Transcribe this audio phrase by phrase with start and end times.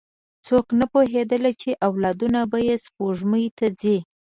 [0.45, 3.97] څوک نه پوهېدل، چې اولادونه به یې سپوږمۍ ته ځي.